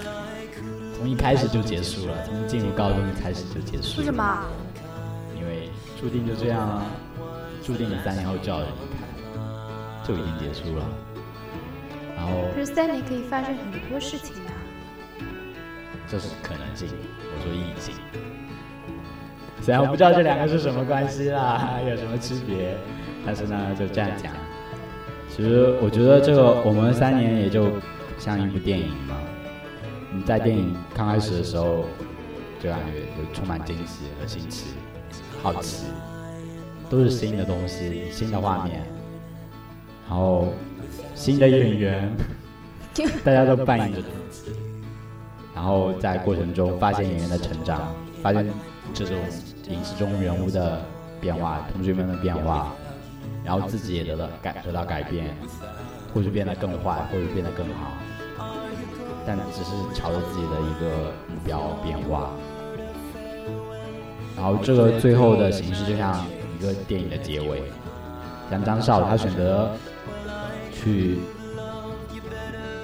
[0.96, 3.98] 从一开始就结束了，从进入高中一开始就结束了。
[3.98, 4.14] 为什？
[4.14, 4.44] 么？
[5.38, 5.68] 因为
[6.00, 6.86] 注定就这样啊，
[7.62, 10.84] 注定你三年后就要离开，就已经结束了。
[12.16, 14.56] 然后可是三年可以发生很多事情啊。
[16.08, 17.94] 这是可能性，我说意义性。
[19.60, 22.74] 虽然我不知道这两个是什么关系啦， 有什么区别，
[23.26, 24.32] 但是呢，就这样讲。
[25.28, 27.70] 其实我觉得这个我们三年也就
[28.22, 29.16] 像一部电影嘛。
[30.14, 31.84] 你在电影刚开始的时候，
[32.60, 34.66] 就感觉就充满惊喜和新奇、
[35.42, 35.86] 好奇，
[36.88, 38.86] 都是新的东西、新的画面，
[40.08, 40.52] 然后
[41.16, 42.14] 新的演员，
[43.24, 43.98] 大家都扮演着。
[45.52, 48.48] 然后在过程中发现演员的成长，发现
[48.94, 49.16] 这种
[49.68, 50.80] 影视中人物的
[51.20, 52.72] 变化，同学们的变化，
[53.44, 55.34] 然后自己也得到改得到改变，
[56.14, 57.92] 或许变得更坏，或许变得更好，
[59.26, 62.30] 但只是朝着自己的一个目标变化。
[64.36, 66.24] 然后这个最后的形式就像
[66.58, 67.62] 一个电影的结尾，
[68.50, 69.70] 像张少他选择
[70.72, 71.18] 去，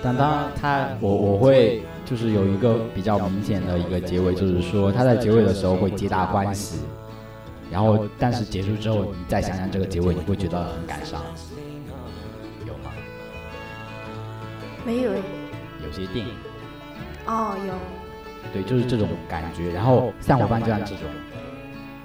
[0.03, 6.81] 但当他我我会就是有一个比较明显的一个结尾，就是说他在结尾的时候会皆大欢喜，
[7.71, 11.21] 然后但是结束之后，你再想想这个结尾，你会觉得很感伤，
[12.67, 12.91] 有吗？
[14.87, 15.23] 没有诶。
[15.89, 16.35] 有些电影
[17.27, 17.73] 哦，有。
[18.53, 19.73] 对，就是这种感觉。
[19.73, 21.05] 然后散伙伴就像这种，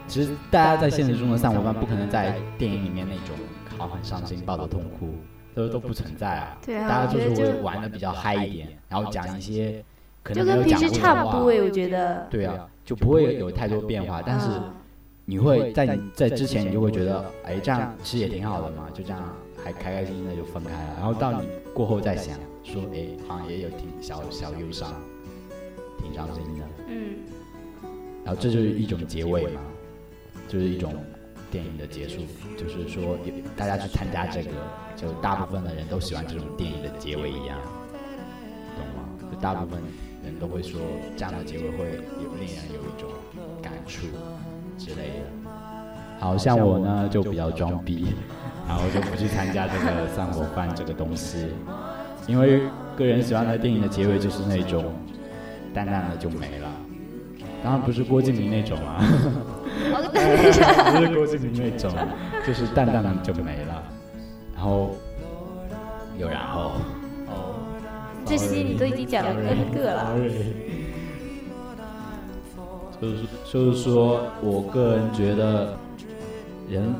[0.07, 3.35] 其实大家在现实中的散伙伴不可能在电影里面那种
[3.77, 5.13] 好很伤心、抱头痛哭，
[5.53, 6.57] 都都不存在啊。
[6.65, 9.83] 对啊大家就是会玩的比较嗨一点，然后讲一些
[10.23, 12.27] 可能跟平时没有讲过的话差不多，我觉得。
[12.29, 14.73] 对啊，就不会有太多变化，但是啊
[15.25, 19.21] 你会在你在之前你就会觉得，哎，这样其实也挺好的嘛，就这样
[19.63, 24.93] 还开开心心的就分开了，然后到你过后再想，说，哎，好像也有挺小小忧伤，
[25.97, 27.15] 挺伤心的，嗯，
[28.25, 29.61] 然后这就是一种结尾嘛，
[30.49, 30.93] 就是一种
[31.49, 32.21] 电影的结束，
[32.57, 34.51] 就是说有大家去参加这个，
[34.95, 37.57] 就大部分的人都喜欢这种电影的结尾一样，
[38.75, 39.31] 懂吗？
[39.31, 39.81] 就大部分
[40.23, 40.79] 人都会说
[41.15, 41.85] 这样的结尾会
[42.21, 43.09] 有令人有一种
[43.61, 44.07] 感触
[44.77, 45.42] 之类的。
[46.23, 48.13] 好像我呢就比较装逼，
[48.65, 51.47] 然后 就不去参加这个散伙饭这个东西，
[52.27, 52.61] 因为
[52.95, 54.85] 个人喜欢的电影的结尾就是那种
[55.73, 56.67] 淡淡的就没了。
[57.61, 59.03] 当然不是郭敬明那种啊
[60.95, 61.91] 不是郭敬明那种，
[62.47, 63.83] 就是淡淡的就没了。
[64.55, 64.91] 然后
[66.17, 66.71] 有然后，
[67.27, 67.55] 哦，
[68.25, 70.31] 这些你都已经讲了 N 个了，Sorry
[73.01, 73.15] 就是
[73.51, 75.77] 就是说，我个人觉得，
[76.73, 76.93] 人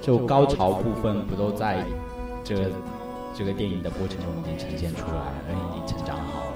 [0.00, 1.84] 就高潮部分不都在
[2.44, 2.70] 这个
[3.34, 6.52] 这个电影的过程中已经呈现出来了，人已经成长好了。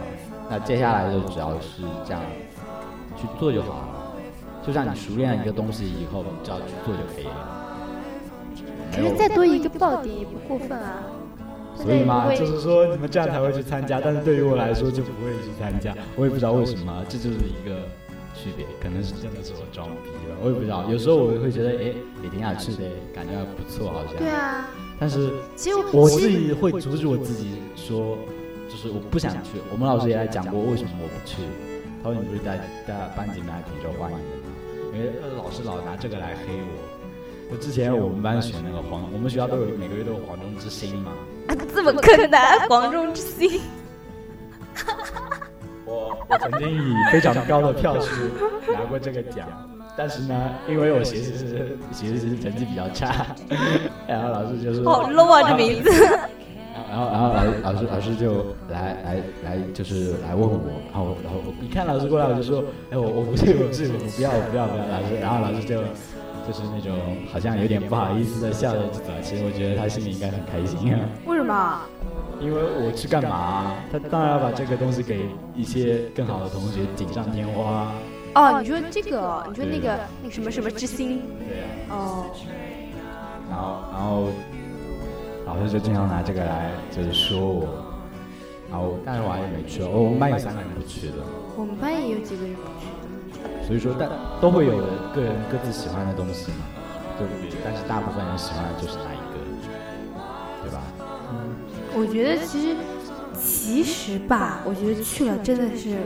[0.48, 2.22] 那接下来就只要是这样
[3.16, 3.88] 去做就好了。
[4.64, 7.58] 就像你熟练了一个东西以后，你只要去做就可以了。
[8.94, 11.02] 可是再多一个爆点也不过分啊。
[11.74, 17.80] 所以嘛，就是说你们这样才会去参加，但是对于我来说就不会去参加，我也不知道为什么，这就是一个
[18.34, 20.88] 区别，可能是真的是我装逼了，我也不知道。
[20.90, 24.16] 有时候我会觉得，哎，也挺想去的，感觉还不错，好像。
[24.16, 24.28] 对。
[24.28, 24.68] 啊，
[24.98, 28.16] 但是其实我自己会阻止我自己说，
[28.68, 29.60] 就是我不想去。
[29.70, 31.42] 我们老师也来讲过为什么我不去，
[32.02, 34.52] 他说你不是在在班级里面还挺受欢迎的吗？
[34.94, 36.92] 因为呃老师老拿这个来黑我。
[37.50, 41.12] 就之前我们班选那个黄，我们学校都有每个月都有黄忠之星嘛。
[41.48, 43.60] 啊这么坑的黄忠之星，
[45.92, 48.08] 我我曾经以非常高的票数
[48.72, 49.46] 拿过这个奖，
[49.96, 53.26] 但是呢，因为我学习是学习成绩比较差，
[54.08, 55.90] 然后老师就说，好 low 啊这名字。
[56.90, 60.60] 然后然后老老师老师就来来来就是来问我，
[60.92, 65.80] 然后然后我一看老师过来我就说，哎我我不去我不去我不要我不要不要老师，然后老师就
[66.46, 66.94] 就是那种
[67.32, 71.00] 好像有点不好意思的笑着就走，其实我觉得他心里应该很开心啊。
[71.26, 71.80] 为什么？
[72.42, 73.76] 因为我去干嘛？
[73.92, 77.92] 他当然要把这个东西给一些更好的同学锦上添花。
[78.34, 82.26] 哦，你说这个哦，你说那个那个什么什么之星，对呀、哦，
[83.48, 84.28] 然后然后
[85.46, 87.68] 老师就经常拿这个来就是说我，
[88.70, 89.82] 然后但是我还是没去。
[89.82, 91.22] 哦，我们班有三个人不去的，
[91.56, 93.66] 我们班也有几个人不去。
[93.66, 94.78] 所以说但都会有
[95.14, 96.64] 个人各自喜欢的东西嘛，
[97.18, 97.60] 对不对？
[97.64, 99.38] 但是大部分人喜欢的就是那一个，
[100.64, 100.80] 对吧？
[101.94, 102.76] 我觉得其实
[103.38, 105.96] 其实吧，我觉得去了真的是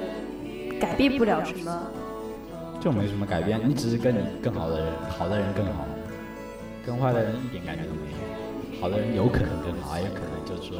[0.80, 1.82] 改变不了什么。
[2.80, 5.84] 就没什么改变，你只是跟你更好的人，好的人更好，
[6.84, 8.80] 跟坏的人一点感觉都没有。
[8.80, 10.78] 好的人有可能更好，也有可能就是说，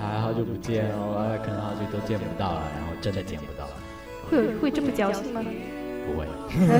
[0.00, 3.72] 啊，好久不见哦，哎，可能好久都见不到了，然后真的见不到了，
[4.28, 5.44] 会有会这么矫情吗？
[6.06, 6.26] 不会。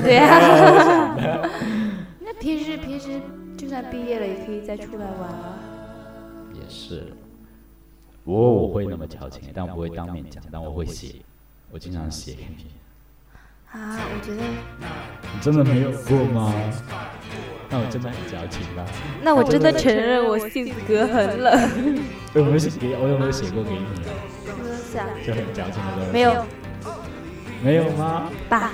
[0.01, 1.15] 对呀、
[2.19, 3.21] 那平时平时
[3.55, 5.59] 就算毕业了，也可以再出来玩啊。
[6.53, 7.13] 也是，
[8.23, 11.15] 不过我会那么矫情，但我不会当面讲，但我会写，
[11.71, 12.67] 我经常写给你。
[13.71, 14.41] 啊，我觉得，
[15.33, 16.53] 你真的没有过吗？
[17.69, 18.85] 那我真的很矫情吧？
[19.21, 21.51] 那我真的承认我性子隔阂了。
[22.33, 22.95] 我有没有写给？
[22.95, 23.85] 我有没有写过给你
[24.97, 25.09] 啊？
[25.25, 26.11] 就很矫情的东西。
[26.11, 26.45] 没有，
[27.63, 28.31] 没有吗？
[28.47, 28.71] 爸，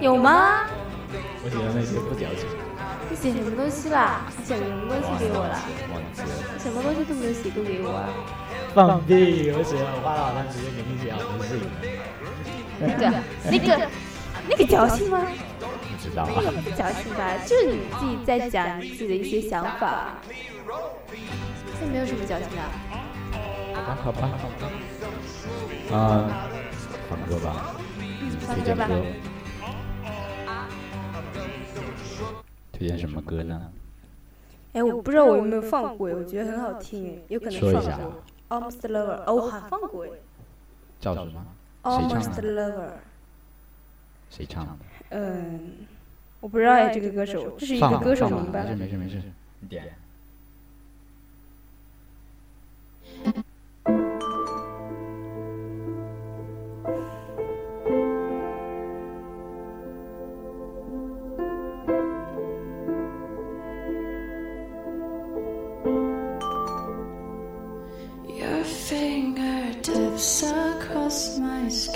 [0.00, 0.64] 有吗？
[1.44, 2.48] 我写的那些不矫情。
[3.10, 4.22] 你写什么东西啦？
[4.38, 5.58] 你写什么东西给我啦？
[5.92, 6.28] 忘记了。
[6.60, 8.08] 什么东西都没有写过给我啊？
[8.72, 9.50] 放屁！
[9.50, 11.58] 我写了，我花了好长时间给你写好多信。
[12.78, 13.10] 那个、
[13.50, 13.88] 那个、
[14.48, 15.26] 那个矫情吗？
[15.58, 16.30] 不知道啊。
[16.36, 17.36] 那个不矫情吧？
[17.44, 20.14] 就是你自己在讲你自己的一些想法，
[21.80, 22.62] 这没有什么矫情的。
[23.74, 24.70] 好吧，好吧，好吧。
[25.90, 26.46] 啊，
[27.10, 27.74] 放歌吧。
[28.46, 29.29] 放歌吧推荐歌。
[32.80, 33.70] 推荐什么歌呢？
[34.72, 38.22] 哎，我不知道我有没有放过，我觉得很好听，有可能说一下放过。
[38.48, 40.10] Almost Lover，哦，我还放过哎。
[40.98, 41.44] 叫什么？
[41.84, 42.90] 谁唱 Almost 的？Lover，
[44.30, 44.76] 谁唱的？
[45.10, 45.72] 嗯，
[46.40, 48.70] 我不知道哎，这个歌手，这是一个歌手放吧名吧没？
[48.70, 49.22] 事没事没事，
[49.60, 49.94] 你点。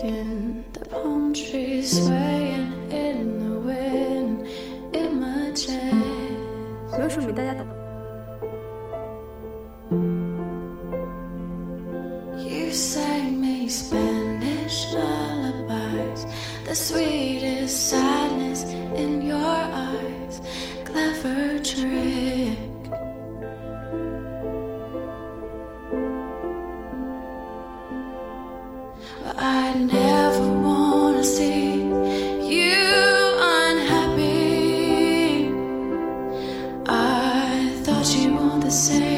[0.04, 0.64] My skin.
[0.72, 4.46] The palm trees swaying in the wind.
[4.92, 5.70] Images.
[6.90, 7.73] 不用说明，大家懂。
[38.74, 39.13] say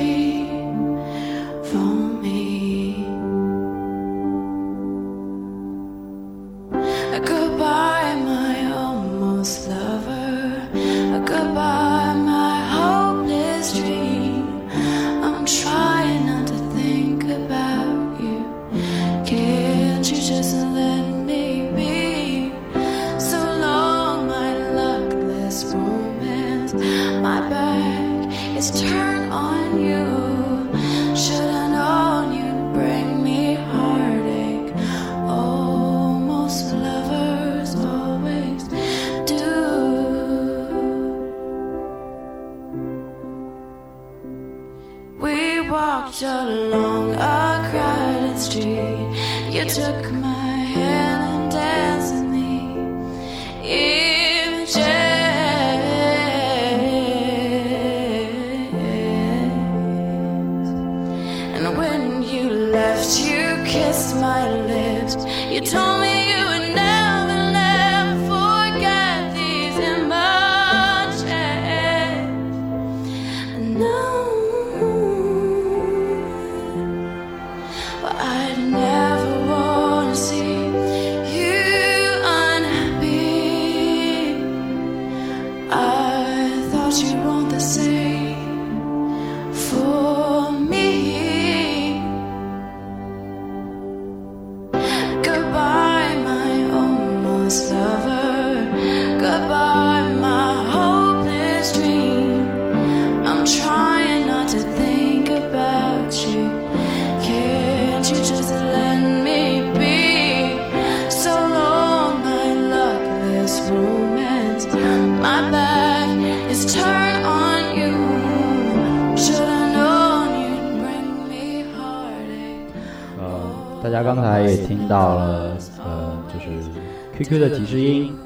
[127.19, 128.17] QQ 的提示音。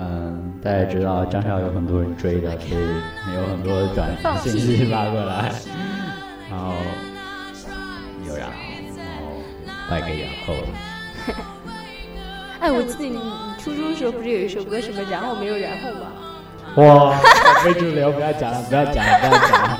[0.00, 2.82] 嗯，大家也知道张少有很多人追的，所以
[3.34, 5.52] 有很多短信息发过来，
[6.48, 6.72] 然后
[8.26, 8.52] 有然后，
[9.66, 10.54] 然后拜个然后，
[12.60, 13.22] 哎，我记得你你
[13.58, 16.06] 初中的时候不是有一首歌什么然后没有然后吗？
[16.76, 17.18] 哇，
[17.64, 19.78] 非主流，不要讲了，不要讲了，不要讲了，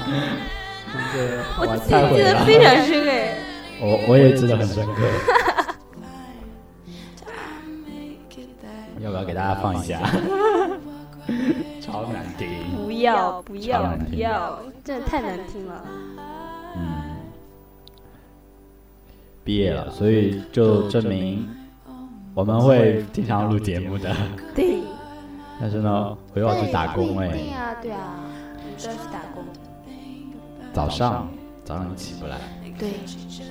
[0.93, 3.39] 就是我我记得非常深哎。
[3.81, 5.03] 我我也记得很深刻，
[9.39, 10.01] 大家放一下？
[11.81, 12.49] 超难听。
[12.85, 15.85] 不要不要不要，真的太难听了。
[16.77, 16.83] 嗯，
[19.45, 21.49] 毕业了，所以就证明
[22.35, 24.13] 我们会经常录节目的。
[24.57, 24.81] 对，
[25.61, 28.19] 但是呢，我又要去打工哎、对啊对啊，
[28.57, 29.45] 你都要去打工。
[30.73, 31.29] 早上
[31.65, 32.39] 早上起不来，
[32.77, 32.89] 对，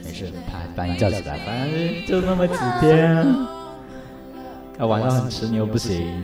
[0.04, 3.57] 没事，把把你叫起来，反正就那么几天。
[4.80, 6.24] 啊，晚上很迟你又不行，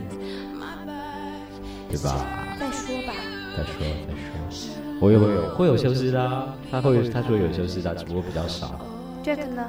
[1.89, 2.25] 对吧？
[2.59, 3.13] 再说吧。
[3.57, 8.79] 再说再说，我有有会有休息的啊，他会他说有休息的，只不过比较少。
[9.23, 9.67] Jack 呢？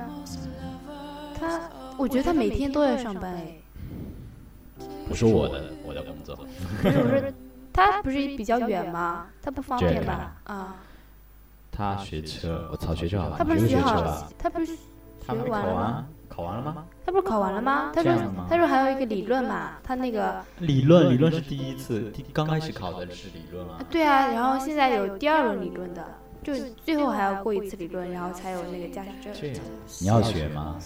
[1.38, 1.60] 他，
[1.96, 3.56] 我觉得他每天都在上班哎。
[5.08, 6.36] 不是我的我的工作，
[6.82, 7.32] 不是我说，
[7.72, 9.26] 他不是比较远吗？
[9.42, 10.34] 他不方便吧？
[10.44, 10.76] 啊，
[11.70, 13.36] 他学车，我操，学车好了？
[13.38, 16.06] 他不是学车啊了？，他不是学完了吗？
[16.42, 16.84] 完，考完了吗？
[17.06, 17.92] 他不是考完了吗？
[17.94, 23.80] 他说这样吗他说还有一个理论嘛，他那个理论理论是第一次，第刚开始考的是理论啊。
[23.88, 26.04] 对啊，然后现在有第二轮理论的，
[26.42, 26.54] 就
[26.84, 29.32] 最后还要过一次理论，然后才有那个驾驶证。
[29.32, 29.56] 这样，
[30.00, 30.76] 你要学吗？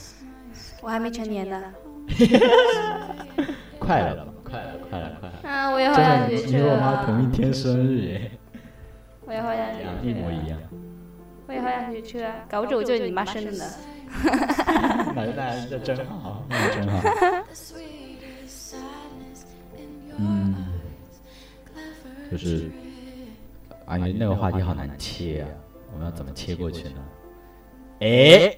[0.82, 1.62] 我还没成年呢。
[3.78, 5.48] 快了吧，快了，快了，快了！
[5.48, 7.04] 啊，我也好真想的，学车你和我妈啊！
[7.06, 8.30] 同一天生日耶，
[9.24, 10.58] 我也好想学一样，车，一模一样。
[11.46, 13.64] 我也好想学车啊，搞不准我就是你妈生的呢。
[15.14, 17.00] 那那这真好，那真好。
[17.00, 19.44] the sweetest sadness
[19.76, 20.54] in your 嗯
[22.30, 22.70] 就是，
[23.86, 25.48] 哎呀，那个话题好难切啊，
[25.92, 27.00] 我们要怎么切过去呢？
[28.00, 28.56] 哎，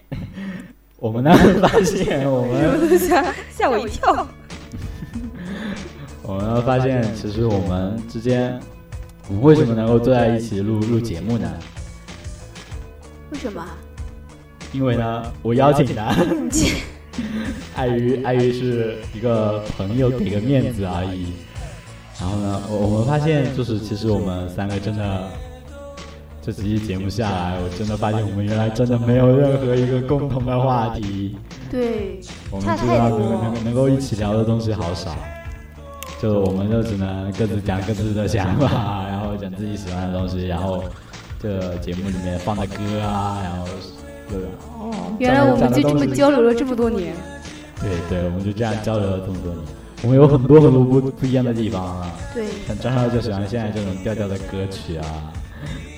[0.98, 1.32] 我们呢
[1.62, 4.26] 发现我们吓 吓我一跳。
[6.22, 8.60] 我们发现其实我们之间，
[9.28, 11.50] 我们为什么能够坐在一起录录节目呢？
[13.32, 13.66] 为什么？
[14.72, 16.14] 因为呢，我邀请他，
[17.74, 21.32] 碍于 碍于是一个朋友给个面子而已。
[22.20, 25.28] 然后呢，我我们发现就是其实我们三个真的
[26.42, 31.36] 这几期节目下来，我真的发现我们原来真的没有任何一个共同的话题。
[31.70, 35.16] 对，我们差太知道能够能够能够一起聊的东西好少，
[36.20, 40.84] 就我们就只能各自讲各自的想法，然后讲自己喜欢的东西，然后
[41.40, 43.66] 这节目里面放的歌啊，然后
[44.38, 44.46] 有
[44.78, 47.14] 哦，原来我们就这么交流了这么多年。
[47.80, 49.64] 对对，我们就这样交流了这么多年，
[50.02, 52.12] 我们有很多很多不不一样的地方啊。
[52.34, 55.04] 对，像张少就喜欢现在这种调调的歌曲啊，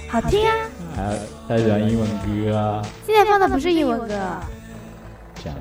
[0.08, 0.54] 好听啊！
[0.94, 1.18] 还有
[1.48, 4.08] 他喜欢英文歌啊，现在放的不是英文歌，
[5.42, 5.58] 这样。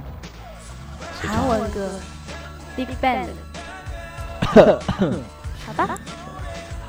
[1.20, 1.90] 韩文歌
[2.76, 3.28] ，Big Bang。
[5.66, 6.00] 好吧，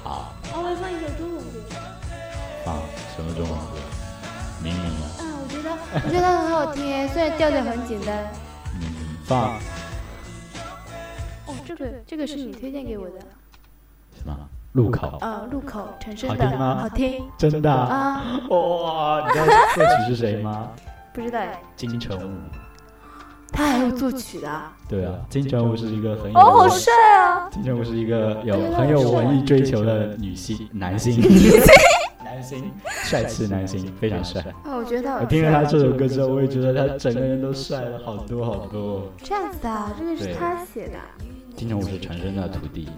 [0.03, 1.61] 好，哦，我放一首中文歌。
[2.64, 2.74] 放
[3.14, 3.59] 什么中文
[5.95, 8.16] 我觉得很好听，虽然调调很简单。
[8.80, 9.55] 明明放
[11.47, 13.18] 哦，这个这个是你推荐给我的。
[14.16, 14.34] 什么？
[14.72, 15.18] 路口。
[15.20, 17.86] 啊，路口陈升的，好听吗好听真的啊？
[17.86, 20.70] 啊，哇，你知道作曲是谁吗？
[21.12, 22.32] 不知道哎，金城武。
[23.53, 24.49] 他还有作曲的。
[24.88, 27.51] 对啊，金城武是一个很有哦，好帅啊！
[27.51, 31.20] 金城武是一个有很有文艺追求的女性男性，
[32.33, 32.72] 男星，
[33.05, 34.43] 帅气男星，非常帅。
[34.64, 39.12] 哦，我觉得我听了他这首歌之后，我也觉得他整个人都帅了好多好多。
[39.22, 40.99] 这样子啊，这个是他写的，
[41.55, 42.89] 金城武是陈升的徒弟，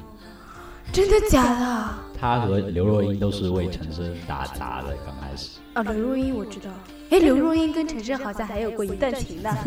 [0.93, 1.95] 真的假的？
[2.21, 5.59] 他和刘若英都是为陈升打杂的，刚开始。
[5.73, 6.71] 啊，刘若英我知道。
[7.15, 9.51] 哎，刘若英跟陈升好像还有过一段情呢，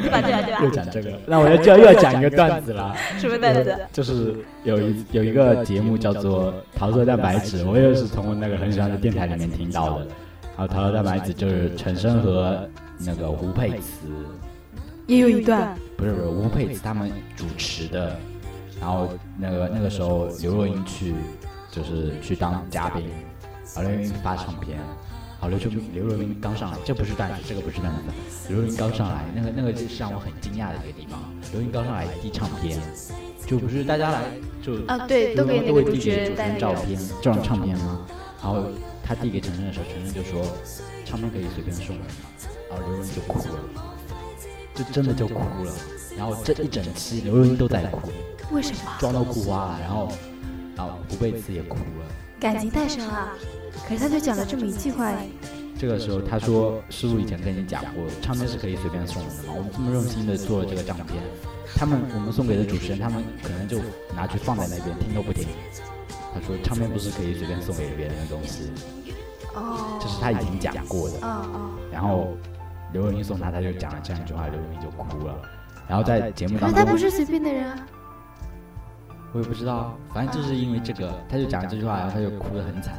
[0.00, 0.20] 对吧？
[0.22, 0.42] 对吧？
[0.60, 0.70] 对又？
[0.70, 2.94] 讲这个，那我就就要又要讲一个段子了。
[3.18, 3.76] 什么段子？
[3.92, 10.06] 就是有一有一个节目叫做《桃色蛋白质》，我也是从那个很喜欢的电台里面听到的。
[10.56, 14.06] 然后《桃色蛋白质》就是陈升和那个吴佩慈，
[15.08, 15.76] 也有一段。
[15.96, 18.16] 不是不是吴佩慈他们主持的。
[18.80, 21.14] 然后那个那个时候刘若英去
[21.68, 23.08] 就是去当嘉宾，
[23.74, 24.78] 然后刘若英发唱片。
[25.42, 28.02] 好，刘秋刘若英刚上来，这不是段子，这个不是段子。
[28.48, 31.18] 刘若英刚上来，那个那个是让我很惊讶的一个地方。
[31.50, 32.78] 刘若英刚上来递唱片，
[33.44, 34.22] 就不是大家来
[34.62, 36.58] 就啊，对，都给那都会递个主持给主持人人带那。
[36.60, 38.06] 照片，这种唱片吗？
[38.40, 38.66] 然后
[39.02, 40.46] 他递给陈升的时候，陈升就说
[41.04, 42.12] ：“唱片可以随便送人吗？”
[42.70, 43.58] 然后刘若英就哭了，
[44.76, 45.72] 就真的就哭了。
[46.16, 48.12] 然后这一整期刘若英都在哭，
[48.52, 48.92] 为什么？
[49.00, 49.80] 妆都哭花了。
[49.80, 50.12] 然后，
[50.76, 52.06] 然后胡贝慈也哭了。
[52.38, 53.30] 感情太深了。
[53.88, 55.12] 可是他就讲了这么一句话，
[55.78, 59.54] 这个时候他说：“师傅以前跟你讲过，唱片是可以随便送人的嘛。
[59.56, 61.22] 我们这么用心的做了这个唱片，
[61.74, 63.78] 他们我们送给的主持人，他们可能就
[64.14, 65.48] 拿去放在那边听都不听。”
[66.32, 68.70] 他说：“唱片不是可以随便送给别人的东西。”
[69.54, 71.16] 哦，这是他已经讲过的。
[71.26, 72.28] 哦哦，然后
[72.92, 75.34] 刘若英送他，他就讲了这样一句话，刘若英就哭了。
[75.88, 77.86] 然后在节目当中，他不是随便的人啊。
[79.34, 82.94] 我也不知道，反正就是因为这个，他就讲了这句话，然后他就哭得很惨。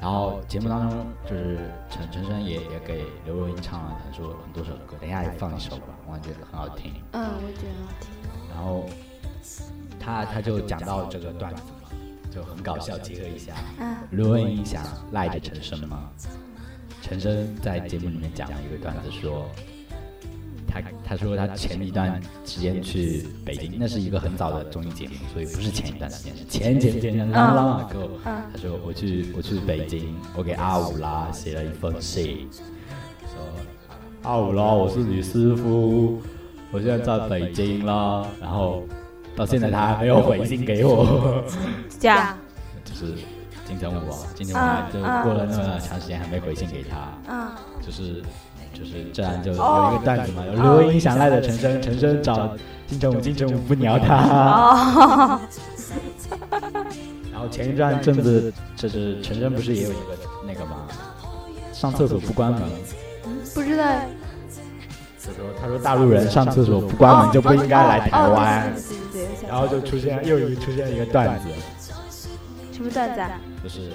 [0.00, 1.58] 然后节目当中，就是
[1.90, 6.92] 陈陈升也也给刘若英唱了很多很多首歌，等一下也放一首吧，我感觉很好听。
[7.12, 8.10] 嗯，我觉得好听。
[8.54, 8.84] 然后
[9.98, 11.88] 他他就讲到这个段子嘛，
[12.30, 13.54] 就很搞笑，结合一下。
[13.80, 16.10] 嗯，刘若英想赖着陈升吗？
[17.02, 19.48] 陈升在节目里面讲了一个段子说，
[20.82, 28.08] 他他说他前一段时间去北京，那是一个很早的综艺节目，所以不是前一段时间，是前前前前朗朗啊哥。
[28.24, 32.48] 嗯他说我去我去北京，我给阿五拉写了一封信，
[33.22, 33.42] 说
[34.22, 36.20] 阿五拉，我是你师傅，
[36.70, 38.84] 我现在在北京啦，然后
[39.34, 41.44] 到现在他还没有回信给我。
[42.00, 42.36] 这样。
[42.84, 43.14] 就是
[43.66, 47.50] 金城武啊，金城武就过了那么长时间还没回信给他，嗯，
[47.84, 48.22] 就是
[48.78, 52.54] 就是这样就有一个段子嘛，有刘若英想赖的陈升， 陈升找
[52.86, 55.40] 金城武，金城武不鸟他，哦，
[57.32, 60.16] 然后前一段阵子就是陈升不是也有一个
[60.46, 60.86] 那个吗？
[61.72, 62.62] 上厕所不关门，
[63.54, 63.84] 不知道。
[65.28, 68.72] 他说他说大陆人上厕所不关门就不应该来台湾，
[69.48, 71.48] 然后就出现又一出现一个段子，
[72.72, 73.32] 什么段子啊？
[73.62, 73.90] 就是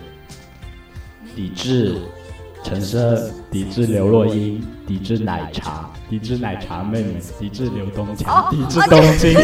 [1.34, 2.02] 抵制
[2.64, 9.34] 陈升，抵制刘若英，抵制奶茶，抵制奶茶妹妹，抵制刘东强，抵制东京，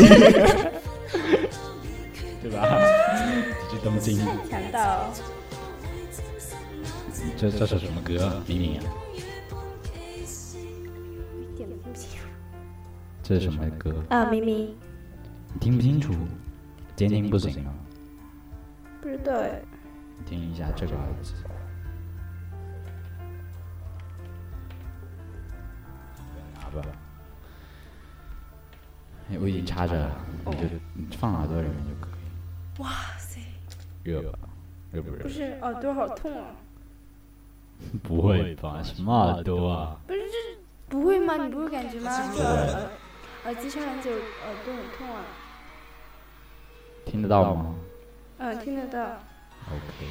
[2.41, 2.63] 对吧？
[3.69, 4.17] 抵制东京，
[4.49, 5.11] 强盗。
[7.35, 8.41] 这这是什么歌？
[8.47, 8.79] 明明。
[13.23, 13.93] 这是什么歌？
[14.09, 14.73] 啊，明明
[15.53, 16.13] 你听不清楚，
[16.95, 17.73] 监听不行啊。
[19.01, 19.61] 不知道哎，
[20.25, 20.93] 听一下这个
[26.69, 26.81] 吧。
[29.29, 30.15] 哎，我已经插着了，
[30.45, 30.61] 你就
[30.93, 32.81] 你放耳朵里面就可以。
[32.81, 33.41] 哇塞，
[34.03, 34.39] 热吧？
[34.91, 35.23] 热不热？
[35.23, 36.47] 不是耳朵好痛啊！
[38.03, 38.81] 不会吧？
[38.83, 39.97] 什么耳朵啊？
[40.07, 41.35] 不是这不会吗？
[41.37, 42.11] 你不会感觉吗？
[42.33, 42.89] 就耳耳
[43.45, 45.23] 耳机插很久，耳朵很痛啊。
[47.05, 47.75] 听得到吗
[48.37, 48.99] 嗯，听得到。
[49.69, 50.07] ？OK。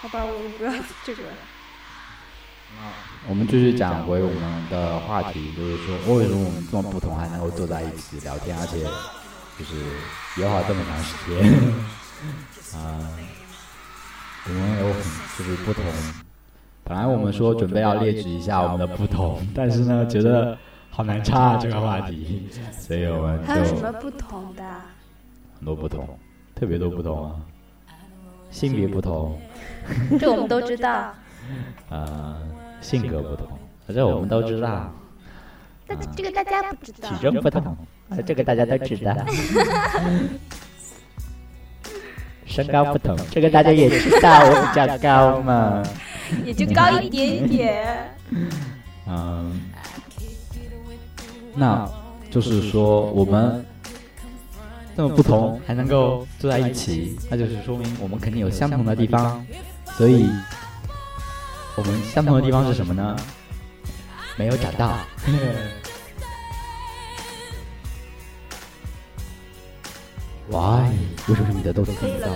[0.00, 0.72] 好吧，我不要
[1.04, 1.22] 这个。
[3.28, 8.84] 我们继续讲回我们的话题，就是说为什么我们这么不同还能够坐在一起聊天，而且
[9.58, 9.76] 就是
[10.40, 11.52] 友好这么长时间。
[12.74, 12.98] 啊、
[14.46, 15.02] 我们有很
[15.38, 15.84] 就是不同。
[16.84, 20.58] 本来我们说准备要列举一下我们的不同，但是呢，觉得
[20.90, 24.64] 好难插啊这个话题，所以我们还有什么不同的？
[25.58, 26.08] 很多不同，
[26.56, 27.36] 特别多不同啊，
[28.50, 29.40] 性别不同，
[30.18, 31.14] 这我们都知道。
[31.88, 32.36] 呃，
[32.82, 33.48] 性格不同，
[33.86, 34.92] 反正我们都知道。
[35.86, 37.14] 但这个大家不知道体。
[37.22, 37.76] 重不同，
[38.10, 39.16] 呃，这个大家都知道。
[42.44, 45.82] 身高不同，这个大家也知道，我比较高嘛。
[46.44, 48.10] 也就高一点点。
[49.06, 49.60] 嗯，
[51.54, 51.88] 那
[52.30, 53.64] 就是说我们
[54.96, 59.44] 这么不同还能够坐在一起，那就是说明我们肯定有相同的地方。
[59.96, 60.26] 所以，
[61.76, 63.16] 我们相同的地方是什么呢？
[64.36, 64.98] 没有找到。
[70.48, 70.90] Why？
[71.28, 72.28] 为什么你的都听不到？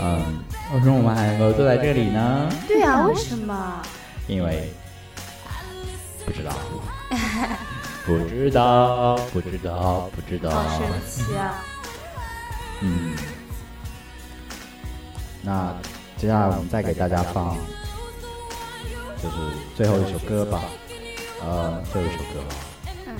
[0.00, 2.48] 嗯，为什么我们还能够坐在这里呢？
[2.68, 3.82] 对啊，为什么？
[4.28, 4.72] 因为
[6.24, 6.52] 不知道，
[8.06, 10.50] 不知道，不知道，不知道。
[10.50, 11.64] 好神奇啊！
[12.80, 13.16] 嗯，
[15.42, 15.74] 那
[16.18, 17.56] 接下来我们再给大家放，
[19.22, 19.36] 就是
[19.76, 20.60] 最后一首歌吧。
[21.44, 22.56] 呃，最后一首歌吧。
[23.06, 23.16] 嗯，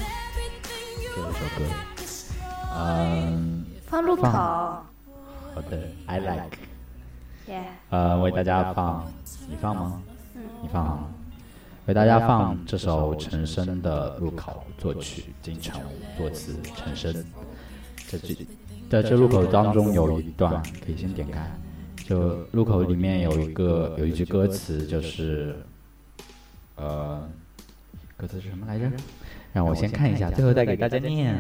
[1.15, 1.65] 最后一首歌。
[2.77, 4.23] 嗯，放路口。
[4.23, 6.59] 放好的，I like。
[7.47, 9.07] 耶，呃，为大家放，
[9.49, 10.03] 你放吗？
[10.61, 10.99] 你放啊。
[11.87, 17.25] 为大家放这首陈升的《路口》，作曲金城武，作词陈升。
[18.09, 18.45] 这句
[18.91, 21.49] 在这路口当中有一段，可以先点开。
[22.09, 25.55] 就路口里面有一个有一句歌词，就是
[26.77, 27.29] 呃，
[28.17, 28.91] 歌词是什么来着？
[29.53, 31.37] 让我先看一下，最后再给大家念。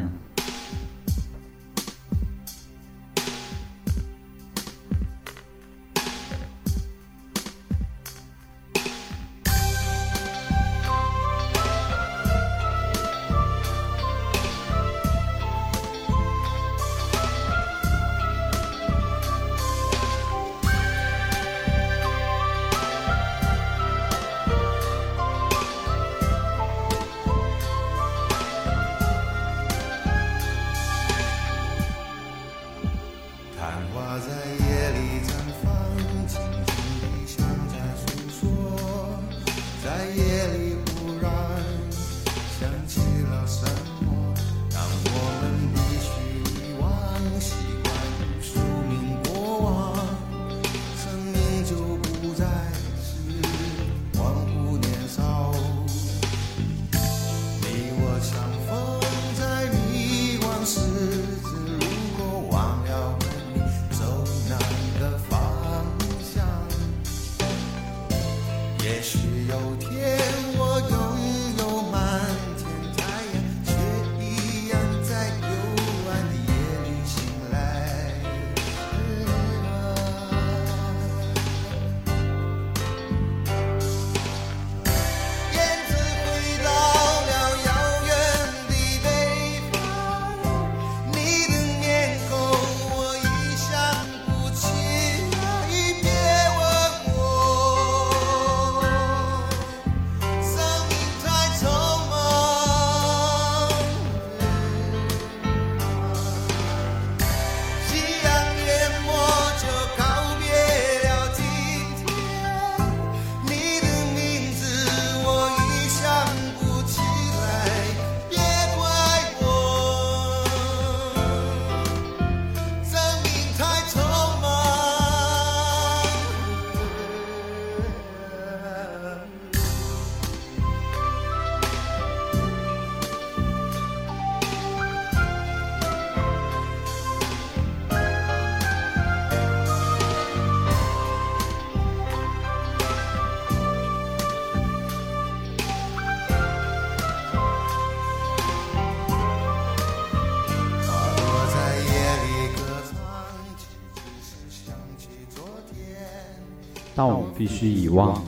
[156.98, 158.20] 但我们必须遗忘。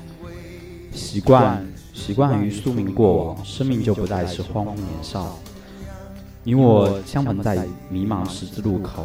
[0.93, 5.37] 习惯习惯于宿命过往，生命就不再是荒芜年少。
[6.45, 9.05] 你我相逢在迷茫十字路口，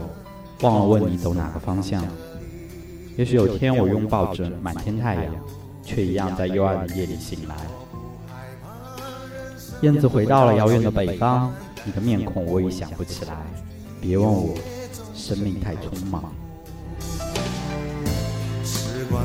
[0.61, 2.05] 忘了问你走哪个方向。
[3.17, 5.33] 也许有天我拥抱着满天太阳，
[5.83, 7.55] 却一样在幽暗的夜里醒来。
[9.81, 11.51] 燕子回到了遥远的北方，
[11.83, 13.35] 你的面孔我已想不起来。
[13.99, 14.53] 别问我，
[15.15, 16.31] 生命太匆忙。
[18.63, 19.21] 时光